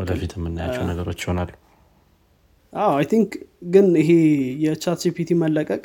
ወደፊት 0.00 0.32
የምናያቸው 0.36 0.82
ነገሮች 0.90 1.20
ይሆናሉ 1.24 1.50
አዎ 2.76 2.90
I 2.98 3.06
think 3.10 3.30
ግን 3.72 3.86
ይሄ 4.00 4.10
የቻት 4.64 4.98
ጂፒቲ 5.04 5.30
መለቀቅ 5.42 5.82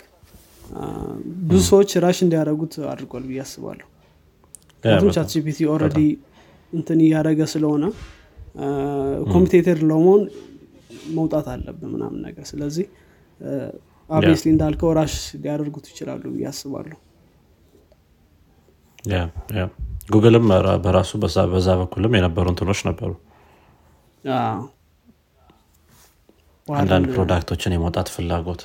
ብዙ 1.47 1.61
ሰዎች 1.69 1.91
rush 2.03 2.17
እንዲያደርጉት 2.25 2.73
አድርጓል 2.91 3.23
ብዬ 3.29 3.39
አስባለሁ። 3.45 3.87
ምክንያቱም 4.73 5.09
ቻት 5.15 5.27
ጂፒቲ 5.33 5.59
already 5.73 5.99
እንትን 6.73 6.99
እያደረገ 7.05 7.41
ስለሆነ 7.53 7.83
competitor 9.33 9.79
ለመሆን 9.89 10.21
መውጣት 11.17 11.47
አለብን 11.53 11.89
ምናምን 11.95 12.19
ነገር። 12.27 12.45
ስለዚህ 12.51 12.85
obviously 14.09 14.47
እንዳልከው 14.53 14.91
rush 14.99 15.13
ሊያደርጉት 15.43 15.85
ይችላሉ 15.91 16.23
ብዬ 16.33 16.45
አስባለሁ። 16.51 16.97
ጉግልም 20.13 20.47
በራሱ 20.85 21.11
በዛ 21.53 21.67
በኩልም 21.81 22.15
የነበሩ 22.17 22.45
እንትኖች 22.53 22.81
ነበሩ 22.89 23.11
አንዳንድ 26.79 27.05
product 27.13 27.46
ኦችን 27.46 27.73
የመውጣት 27.75 28.07
ፍላጎት። 28.13 28.61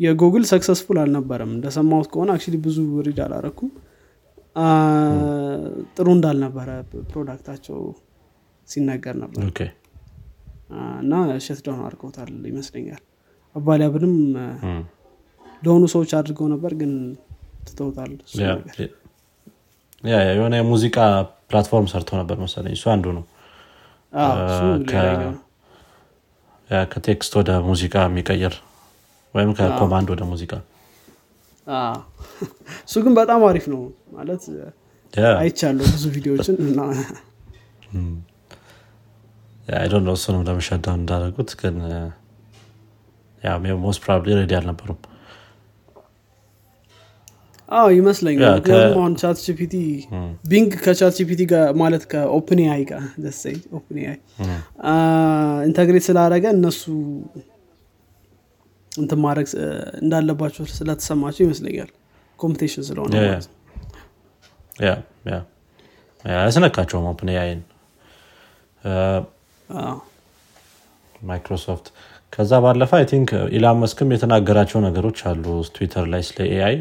የጉግል 0.00 0.44
successful 0.50 0.96
አልነበረም። 1.02 1.52
እንደሰማሁት 1.56 2.08
ከሆነ 2.12 2.30
actually 2.34 2.56
ብዙ 2.66 2.76
read 3.06 3.18
አላረኩም። 3.26 3.70
ጥሩ 5.96 6.06
እንዳልነበረ 6.16 6.68
product 7.10 7.44
ኣቸው 7.44 7.78
ሲነገር 8.68 9.16
ነበር። 9.22 9.42
እና 11.02 11.12
shutdown 11.44 11.82
አድርገውታል 11.86 12.30
ይመስለኛል። 12.50 13.02
available 13.56 13.96
ንም 13.96 14.14
ለሆኑ 15.62 15.84
ሰዎች 15.94 16.10
አድርገው 16.18 16.48
ነበር 16.54 16.72
ግን 16.80 16.92
ትተውታል 17.68 18.12
የሆነ 20.32 20.54
የሙዚቃ 20.58 20.96
platform 21.48 21.88
ሰርተው 21.92 22.16
ነበር 22.20 22.36
መሰለኝ። 22.42 22.74
እሱ 22.76 22.86
አንዱ 22.92 23.06
ነው 23.16 23.24
ከ 26.90 27.04
text 27.04 27.32
ወደ 27.38 27.50
ሙዚቃ 27.66 27.94
የሚቀይር 28.06 28.54
ወይም 29.34 29.50
ከ 29.58 29.69
command 29.69 30.08
ወደ 30.14 30.22
ሙዚቃ። 30.30 30.52
አዎ። 31.66 31.96
እሱ 32.86 32.94
ግን 33.04 33.14
በጣም 33.18 33.40
አሪፍ 33.48 33.66
ነው 33.72 33.80
ማለት 34.14 34.42
አይቻለሁ 35.36 35.86
ብዙ 35.94 36.04
ቪዲዮዎችን 36.16 36.56
no 40.02 40.12
እሱንም 40.16 40.42
ለ 40.46 40.57
shutdown 40.57 41.00
እንዳደረጉት 41.00 41.50
ግን 41.60 41.76
most 43.82 44.00
probably 44.04 44.30
ready 44.38 44.52
አልነበሩም 44.58 44.98
አዎ 47.68 47.86
ይመስለኛል 47.96 48.52
ምክንያቱም 48.58 48.98
አሁን 48.98 49.14
ቻት 49.20 49.38
ጂፒቲ 49.44 49.74
ቢንግ 50.50 50.70
ከቻት 50.84 51.12
ጂፒቲ 51.18 51.40
ጋር 51.50 51.64
ማለት 51.80 52.04
ከ 52.12 52.28
Open 52.28 52.60
ጋር 52.82 52.92
ደሰይ 53.24 53.56
ኦፕን 53.78 53.98
ኢንተግሬት 55.66 56.04
ስላደረገ 56.08 56.44
እነሱ 56.56 56.82
እንትን 58.92 59.20
ማድረግ 59.24 59.46
እንዳለባቸው 60.02 60.64
ስለተሰማቸው 60.72 61.42
ይመስለኛል 61.46 61.90
ኮምፒቴሽን 62.38 62.84
ስለሆነ 62.88 63.12
ያ፣ 63.16 63.22
ያ። 63.22 63.28
ማለት 63.28 63.46
ነው። 63.48 63.54
ያ 64.80 64.90
ያ 65.26 65.36
ያ 66.24 66.38
ያስነካቸውም 66.40 67.06
ኦፕን 67.10 67.30
ማይክሮሶፍት 71.22 71.86
ከዛ 72.32 72.52
ባለፈ 72.64 72.90
አይ 72.98 73.04
ቲንክ 73.10 73.28
ኢላን 73.56 73.78
መስክም 73.82 74.10
የተናገራቸው 74.14 74.80
ነገሮች 74.84 75.18
አሉ 75.28 75.44
ትዊተር 75.76 76.04
ላይ 76.12 76.22
ስለ 76.28 76.38
ኤአይ 76.50 76.76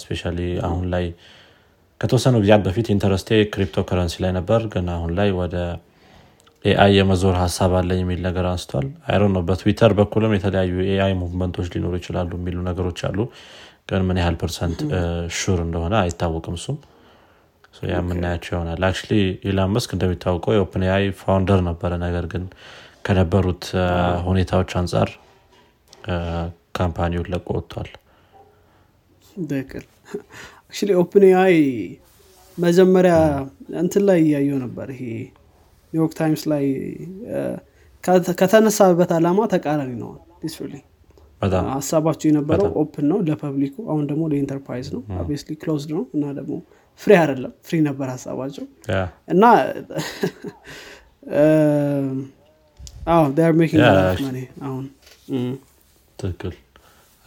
ስፔሻሊ 0.00 0.38
አሁን 0.68 0.84
ላይ 0.94 1.04
ከተወሰኑ 2.00 2.34
ጊዜያት 2.42 2.62
በፊት 2.66 2.86
interest 2.94 3.28
ኡ 3.52 3.84
cryptocurrency 3.88 4.16
ላይ 4.24 4.32
ነበር። 4.38 4.62
ግን 4.72 4.86
አሁን 4.94 5.10
ላይ 5.18 5.28
ወደ 5.38 5.56
AI 6.64 6.92
የመዞር 6.98 7.36
ሀሳብ 7.42 7.72
አለኝ 7.78 8.00
የሚል 8.02 8.20
ነገር 8.26 8.46
አንስቷል። 8.50 8.86
አይሮ 9.08 9.22
ነው 9.34 9.42
በትዊተር 9.48 9.92
በኩልም 9.98 10.32
የተለያዩ 10.36 10.74
AI 10.88 11.12
movement 11.20 11.52
ኦች 11.52 11.68
ሊኖሩ 11.74 11.94
ይችላሉ 12.00 12.30
የሚሉ 12.38 12.58
ነገሮች 12.68 13.00
አሉ። 13.08 13.18
ግን 13.90 14.02
ምን 14.08 14.18
ያህል 14.20 14.36
percent 14.40 14.78
sure 15.38 15.60
እንደሆነ 15.66 15.94
አይታወቅም 16.02 16.56
እሱም። 16.58 16.78
የምናያቸው 17.90 18.52
ይሆናል። 18.54 18.82
actually 18.88 19.12
ኢላን 19.48 19.72
መስክ 19.74 19.90
እንደሚታወቀው 19.96 20.54
የ 20.54 20.84
OpenAI 20.86 21.06
founder 21.18 21.60
ነበረ። 21.66 21.92
ነገር 22.04 22.26
ግን 22.32 22.44
ከነበሩት 23.06 23.64
ሁኔታዎች 24.26 24.70
አንጻር 24.80 25.08
company 26.78 27.10
ውን 27.10 27.28
ለቆ 27.32 27.46
ወጥቷል። 27.56 27.90
ትክክል 29.46 29.84
OpenAI 30.96 31.56
መጀመሪያ 32.58 33.14
እንትን 33.82 34.02
ላይ 34.08 34.18
እያየው 34.24 34.58
ነበር። 34.64 34.88
ይሄ 34.94 35.02
ኒውዮርክ 35.92 36.14
ታይምስ 36.18 36.42
ላይ 36.52 36.64
ከተነሳበት 38.40 39.10
አላማ 39.16 39.46
ተቃራኒ 39.54 39.92
ነው። 40.02 40.10
ሀሳባቸው 41.70 42.26
የነበረው 42.30 42.68
open 42.82 43.06
ነው 43.10 43.18
ለ 43.26 43.35
public 43.35 43.62
ኩ። 43.62 43.76
አሁን 43.90 44.04
ደግሞ 44.10 44.22
ለኢንተርፕራይዝ 44.32 44.86
ነው። 44.94 45.02
obviously 45.20 45.54
closed 45.62 45.90
ነው 45.96 46.04
እና 46.16 46.24
ደግሞ 46.38 46.54
free 47.00 47.12
አይደለም። 47.20 47.52
free 47.66 47.76
ነበር 47.88 48.08
ሀሳባቸው 48.14 48.64
እና 49.28 49.44
ትክክል። 56.18 56.54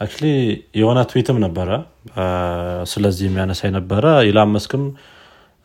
actually 0.00 0.26
የሆነ 0.80 0.98
ትዊትም 1.10 1.38
ነበረ 1.44 1.68
ስለዚህ 2.92 3.24
የሚያነሳ 3.28 3.60
የነበረ 3.68 4.04
ኢላን 4.28 4.50
መስክም 4.54 4.84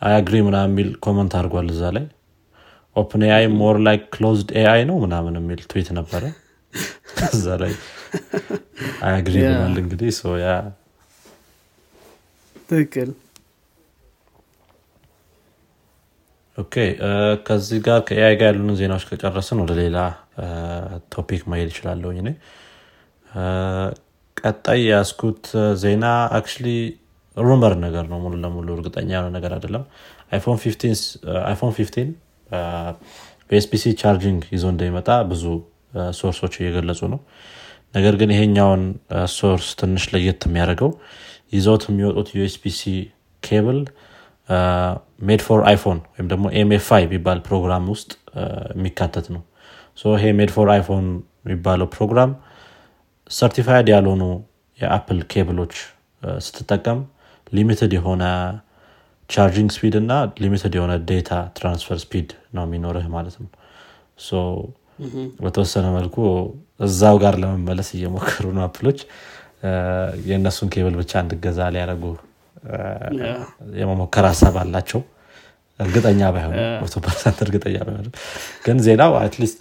I 0.01 0.07
agree 0.07 0.35
ምናምን 0.47 0.71
የሚል 0.71 0.89
comment 1.05 1.33
አድርጓል 1.39 1.67
እዛ 1.73 1.91
ላይ። 1.95 2.05
OpenAI 2.95 3.23
more 3.27 3.77
like 3.85 4.03
closed 4.13 4.49
AI 4.59 4.81
ነው 4.89 4.97
ምናምን 5.03 5.35
የሚል 5.39 5.61
ትዊት 5.71 5.89
ነበረ 5.99 6.23
እዛ 7.29 7.47
ላይ። 7.61 7.73
I 9.03 9.08
agree. 9.08 9.35
ብሏል 9.45 9.77
እንግዲህ 9.81 10.11
ትክክል 12.69 13.09
okay 16.57 16.75
ከዚህ 17.47 17.79
ጋር 17.85 17.99
ከ 18.07 18.21
AI 18.21 18.35
ጋር 18.39 18.47
ያሉንን 18.49 18.77
ዜናዎች 18.79 19.05
ከጨረስን 19.09 19.59
ወደ 19.63 19.73
ሌላ 19.79 19.97
topic 21.13 21.41
መሄድ 21.51 21.69
እችላለሁኝ 21.71 22.17
እኔ። 22.23 22.29
ቀጣይ 24.37 24.79
የያዝኩት 24.85 25.43
ዜና 25.81 26.05
actually 26.37 26.67
rumor 27.37 27.73
ነገር 27.83 28.05
ነው 28.11 28.19
ሙሉ 28.23 28.35
ለሙሉ 28.43 28.67
እርግጠኛ 28.77 29.09
የሆነ 29.15 29.29
ነገር 29.37 29.51
አይደለም። 29.55 29.83
iPhone 30.31 30.57
15 30.59 30.85
እ፣ 31.23 31.35
iPhone 31.45 31.71
15 31.73 32.11
እ፣ 32.49 32.59
በ 33.49 33.59
USB-C 33.59 33.83
charging 34.01 34.41
ይዞ 34.53 34.65
እንደሚመጣ 34.73 35.09
ብዙ 35.31 35.43
source 36.17 36.39
ኦች 36.39 36.53
እየገለጹ 36.59 37.01
ነው። 37.13 37.19
ነገር 37.93 38.15
ግን 38.21 38.29
ይሄኛውን 38.33 38.81
source 39.35 39.67
ትንሽ 39.81 40.05
ለየት 40.13 40.41
የሚያደርገው 40.47 40.89
ይዘውት 41.53 41.83
የሚወጡት 41.89 42.29
USB-C 42.37 42.81
cable 43.43 43.79
made 45.27 45.41
for 45.45 45.61
iPhone 45.69 45.99
ወይም 46.11 46.27
ደግሞ 46.31 46.45
MFi 46.59 47.03
የሚባል 47.05 47.39
ፕሮግራም 47.47 47.85
ውስጥ 47.93 48.09
እ፣ 48.35 48.43
የሚካተት 48.75 49.27
ነው. 49.35 49.41
ይሄ 50.15 50.31
made 50.39 50.51
for 50.55 50.69
iPhone 50.73 51.05
የሚባለው 51.45 51.87
program 51.93 52.31
certified 53.31 53.87
ያልሆኑ 53.93 54.23
የ 54.79 54.91
Apple 54.91 55.19
cable 55.31 55.56
ኦች 55.56 55.75
እ፣ 56.21 56.37
ስትጠቀም 56.47 56.99
limited 57.51 57.91
የሆነ 57.97 58.23
charging 59.29 59.69
speed 59.75 59.95
እና 59.99 60.11
limited 60.41 60.73
የሆነ 60.77 60.93
data 61.09 61.29
transfer 61.57 61.97
speed 62.03 62.27
ነው 62.55 62.63
የሚኖርህ 62.67 63.07
ማለት 63.15 63.35
ነው. 63.41 63.49
so 64.19 64.31
በተወሰነ 65.39 65.85
መልኩ 65.95 66.17
እዛው 66.79 67.15
ጋር 67.23 67.35
ለመመለስ 67.41 67.89
እየሞከሩ 67.97 68.45
ነው 68.57 68.63
Apple 68.67 68.83
ኦች. 68.83 68.99
እ፣ 69.63 69.71
የእነሱን 70.29 70.69
ኬብል 70.73 70.95
ብቻ 71.01 71.13
እንድንገዛ 71.23 71.59
ሊያደረጉ. 71.73 72.03
የመሞከር 73.79 74.25
ሀሳብ 74.31 74.55
አላቸው። 74.61 75.01
እርግጠኛ 75.79 76.21
ባይሆንም 76.33 76.59
መቶ 76.83 76.95
percent 77.05 77.39
እርግጠኛ 77.45 77.77
ባይሆንም 77.87 78.13
ግን 78.65 78.77
ዜናው 78.85 79.13
at 79.21 79.32
least 79.32 79.59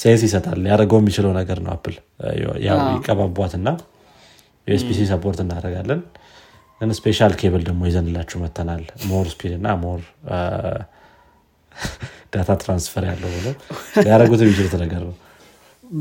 sense 0.00 0.22
ይሰጣል። 0.26 0.58
ሊያደርገው 0.64 0.98
የሚችለው 1.02 1.32
ነገር 1.38 1.58
ነው 1.64 1.70
Apple። 1.74 1.94
ያው 2.66 2.78
ይቀባቧትና 2.96 3.68
USB-C 4.66 4.98
support 5.10 5.38
እናደርጋለን። 5.44 6.00
ግን 6.80 6.90
special 6.98 7.32
cable 7.40 7.62
ደግሞ 7.68 7.82
ይዘንላችሁ 7.88 8.38
መጥተናል 8.42 8.82
more 9.10 9.26
speed 9.32 9.52
እና 9.56 9.68
more 9.84 10.00
data 12.34 12.50
transfer 12.62 13.04
ያለው 13.08 13.30
ብሎ 13.36 13.46
ሊያደረጉት 13.98 14.40
የሚችሉት 14.44 14.74
ነገር 14.82 15.02
ነው። 15.08 15.16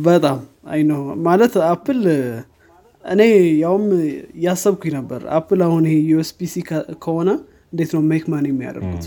በጣም 0.05 0.37
አይ 0.71 0.81
ነው 0.89 0.99
ማለት 1.27 1.53
Apple 1.69 1.99
እኔ 3.07 3.21
ያውም 3.61 3.85
እያሰብኩኝ 4.37 4.91
ነበር 4.97 5.21
Apple 5.37 5.61
አሁን 5.67 5.83
ይሄ 5.87 5.97
USB-C 6.11 6.55
ከሆነ 7.03 7.29
እንዴት 7.71 7.91
ነው 7.95 8.01
make 8.09 8.25
money 8.33 8.45
የሚያደርጉት. 8.51 9.05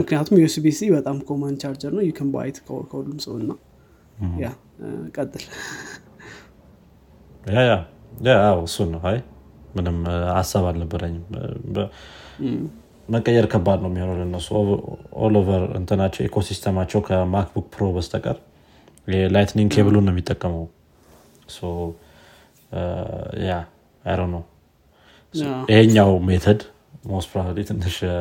ምክንያቱም 0.00 0.36
USB-C 0.40 0.80
በጣም 0.94 1.16
common 1.28 1.54
charger 1.62 1.92
ነው 1.96 2.02
you 2.08 2.18
can 2.18 2.28
buy 2.34 2.47
it 2.47 2.56
ከሁሉም 2.88 3.18
ሰው 3.24 3.34
እና 3.40 3.50
ያ 4.42 4.48
ቀጥል። 5.16 5.44
እሱን 8.64 8.88
ነው። 8.94 9.02
አይ 9.04 9.18
ምንም 9.76 9.96
ሀሳብ 10.36 10.64
አልነበረኝም። 10.70 11.24
መቀየር 13.08 13.46
ከባድ 13.52 13.78
ነው 13.84 13.90
የሚሆነው 13.90 14.16
ለነሱ። 14.20 14.48
all 15.22 15.34
over 15.40 15.64
እንትናቸው 15.78 16.22
ecosystem 16.28 16.69
ኣቸው 16.69 17.00
ከ 17.08 17.21
MacBook 17.21 17.66
Pro 17.74 17.86
በስተቀር 17.96 18.36
የ 19.08 19.19
lightning 19.19 19.70
cable 19.76 19.92
ኡን 19.92 20.04
ነው 20.06 20.12
የሚጠቀመው 20.14 20.64
yeah 23.44 23.52
አይ 24.04 24.16
ነው 24.34 24.42
ይሄኛው 25.68 26.10
method 26.26 26.60
most 27.10 27.28
probably 27.32 27.58
ትንሽ 27.68 27.96
እ፣ 28.06 28.16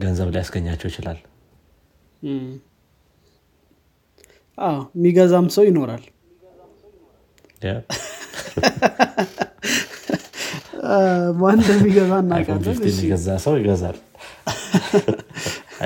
ገንዘብ 0.00 0.28
ሊያስገኛቸው 0.34 0.88
ይችላል. 0.90 1.18
እም። 2.22 2.46
አዎ 4.58 4.76
የሚገዛም 4.94 5.46
ሰው 5.54 5.64
ይኖራል። 5.68 6.04
ማን 11.38 11.58
እንደሚገዛ 11.62 12.10
የገዛ 12.98 13.28
ሰው 13.44 13.54
ይገዛል። 13.58 13.96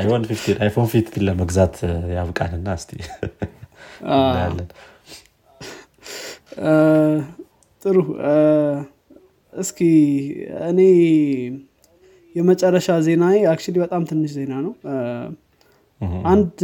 iPhone 0.60 0.88
fifteen 0.90 1.24
ለመግዛት 1.28 1.76
እ፣ 1.86 1.94
ያብቃንና 2.14 2.68
እስቲ 2.78 2.90
እናያለን። 4.08 4.68
እ፣ 6.62 6.72
ጥሩ። 7.82 7.96
እስኪ 9.52 9.78
እኔ 10.68 10.80
የመጨረሻ 12.34 12.88
ዜና 13.06 13.22
actually 13.52 13.76
በጣም 13.84 14.02
ትንሽ 14.10 14.32
ዜና 14.38 14.54
ነው። 14.66 14.72
አንድ 16.30 16.58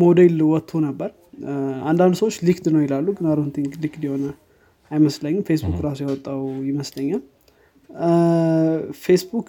ሞዴል 0.00 0.38
ወጥቶ 0.50 0.80
ነበር። 0.86 1.10
አንዳንድ 1.90 2.14
ሰዎች 2.20 2.34
leaked 2.48 2.66
ነው 2.74 2.80
ይላሉ 2.84 3.06
ግን 3.16 3.26
I 3.30 3.33
don't 3.33 3.48
think 3.54 3.72
leaked 3.84 4.02
የሆነ 4.08 4.24
አይመስለኝም። 4.90 5.44
ፌስቡክ 5.48 5.78
ራሱ 5.86 6.00
ያወጣው 6.06 6.42
ይመስለኛል። 6.70 7.22
ፌስቡክ 9.04 9.48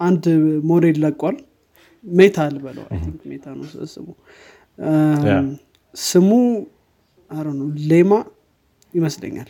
አንድ 0.00 0.24
ሞዴል 0.70 0.98
ለቋል። 1.04 1.36
Meta 2.04 2.38
ልበለው 2.54 2.84
Meta 3.30 3.46
ነው 3.56 3.64
ስሙ. 3.94 4.06
ስሙ 5.94 6.30
LLaMA 7.90 8.12
ይመስለኛል። 8.94 9.48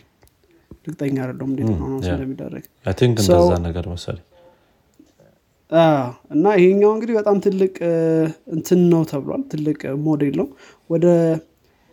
እርግጠኛ 0.79 1.15
አይደለሁም 1.23 1.51
እንዴት 1.53 1.69
So- 3.27 3.33
እንደዛ 3.37 3.59
ነገር 3.67 3.85
መሰለኝ። 3.91 4.25
እና 6.31 6.45
ይሄኛው 6.57 6.91
እንግዲህ 6.95 7.15
በጣም 7.17 7.37
ትልቅ 7.43 7.73
እንትን 8.53 8.79
ነው 8.91 9.01
ተብሏል። 9.09 9.41
ትልቅ 9.51 9.79
ሞዴል 10.05 10.35
ነው። 10.39 10.47
ወደ 10.89 11.05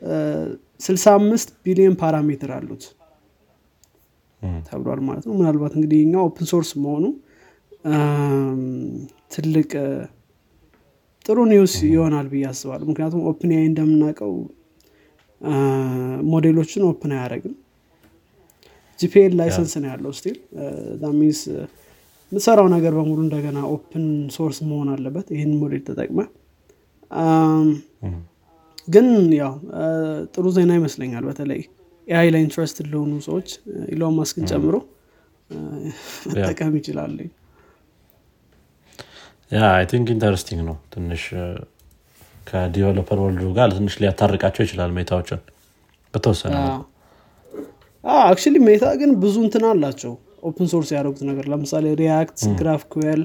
እ፣ 0.03 0.15
65 0.81 1.51
billion 1.65 1.95
parameter 2.01 2.51
አሉት 2.57 2.85
ተብሏል 4.67 5.01
ማለት 5.07 5.25
ነው። 5.29 5.35
ምናልባት 5.39 5.73
እንግዲህ 5.77 5.99
ይሄኛው 6.01 6.23
open 6.27 6.47
source 6.51 6.71
መሆኑ 6.83 7.05
ትልቅ 9.33 9.71
ጥሩ 11.25 11.39
news 11.51 11.75
ይሆናል 11.87 12.27
ብዬ 12.33 12.45
አስባለሁ። 12.51 12.87
ምክንያቱም 12.91 13.23
open 13.31 13.53
እንደምናውቀው 13.63 14.33
model 16.31 16.54
ኦችን 16.54 16.83
open 16.89 17.13
አያደረግም 17.17 17.55
GPL 18.99 19.33
license 19.39 19.73
ነው 19.83 19.89
ያለው 19.93 20.13
still። 20.19 20.37
means 21.19 21.41
የምትሰራው 22.33 22.69
ነገር 22.75 22.93
በሙሉ 22.99 23.19
እንደገና 23.25 23.59
open 23.75 24.05
source 24.37 24.59
መሆን 24.69 24.89
አለበት። 24.95 25.27
ይህን 25.35 25.53
ሞዴል 25.61 25.83
ተጠቅመ። 25.89 26.21
ግን 28.89 29.07
ያው 29.39 29.53
ጥሩ 30.35 30.45
ዜና 30.57 30.73
ይመስለኛል። 30.79 31.25
በተለይ 31.29 31.61
AI 32.09 32.29
ላይ 32.35 32.43
interest 32.47 32.77
ለሆኑ 32.87 33.13
ሰዎች 33.27 33.49
ኢሎን 33.93 34.15
ማስክን 34.19 34.45
ጨምሮ 34.51 34.75
መጠቀም 36.31 36.75
ይችላሉ። 36.79 37.17
yeah 39.53 39.63
I 39.73 39.85
think 39.91 40.09
interesting 40.15 40.61
ነው። 40.69 40.77
ትንሽ 40.95 41.25
ከ 42.47 42.60
developer 42.60 43.19
world 43.23 43.41
ኡ 43.41 43.49
ጋር 43.57 43.71
ትንሽ 43.77 43.95
ሊያታርቃቸው 44.03 44.63
ይችላል 44.67 44.91
Meta 44.99 45.16
ዎችን 45.16 45.41
በተወሰነ 46.15 46.55
actually 48.25 48.57
Meta 48.67 48.87
ግን 49.01 49.11
ብዙ 49.23 49.37
እንትን 49.47 49.65
አላቸው 49.71 50.13
open 50.43 50.67
source 50.73 50.89
ያደረጉት 50.95 51.23
ነገር 51.29 51.45
ለምሳሌ 51.53 51.87
React 52.01 52.41
GraphQL 52.59 53.23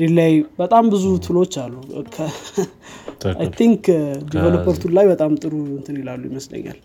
Relay 0.00 0.32
በጣም 0.60 0.84
ብዙ 0.92 1.06
tool 1.26 1.40
ኦች 1.40 1.54
አሉ። 1.62 1.74
think 3.58 3.82
developer 4.32 4.76
tool 4.82 4.92
ላይ 4.98 5.06
በጣም 5.12 5.32
ጥሩ 5.42 5.52
እንትን 5.78 5.96
ይላሉ 6.00 6.22
ይመስለኛል። 6.30 6.78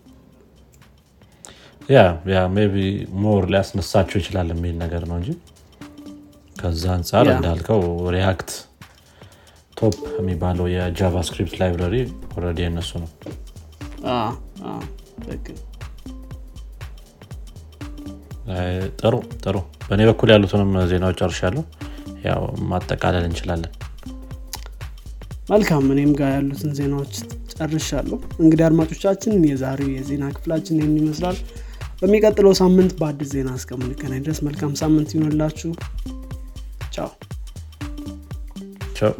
yeah 1.88 2.00
yeah 2.32 2.40
maybe 2.56 2.74
more 3.22 3.44
ሊያስነሳቸው 3.52 4.18
ይችላል 4.22 4.50
የሚል 4.54 4.76
ነገር 4.84 5.04
ነው 5.10 5.16
እንጂ 5.20 5.30
ከዛ 6.56 6.84
አንጻር 6.96 7.26
እንዳልከው 7.32 7.80
React 8.14 8.50
top 9.82 10.00
የሚባለው 10.18 10.66
የ 10.72 10.86
JavaScript 10.86 11.54
library 11.60 11.94
already 12.34 12.60
የነሱ 12.64 12.90
ነው። 13.02 13.08
ጥሩ 19.00 19.14
ጥሩ። 19.42 19.56
በእኔ 19.84 20.02
በኩል 20.08 20.30
ያሉትንም 20.34 20.70
ዜናዎች 20.90 21.16
ጨርሻለሁ። 21.22 21.62
ያው 22.26 22.42
ማጠቃለል 22.70 23.24
እንችላለን። 23.28 23.72
መልካም 25.48 25.84
እኔም 25.94 26.12
ጋር 26.18 26.30
ያሉትን 26.36 26.72
ዜናዎች 26.78 27.14
ጨርሻለሁ። 27.54 28.18
እንግዲህ 28.42 28.64
አድማጮቻችን 28.68 29.34
የዛሬው 29.50 29.90
የዜና 29.96 30.24
ክፍላችን 30.36 30.78
ይህን 30.80 30.96
ይመስላል። 31.00 31.38
በሚቀጥለው 32.02 32.54
ሳምንት 32.60 32.92
በአዲስ 33.00 33.30
ዜና 33.34 33.50
እስከምንገናኝ 33.58 34.22
ድረስ 34.26 34.40
መልካም 34.46 34.72
ሳምንት 34.80 35.10
ይሆንላችሁ 35.16 35.72
ቻው። 36.94 37.10
ቻው 38.96 39.12